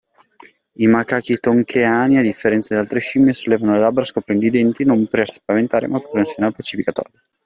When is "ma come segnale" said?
5.85-6.55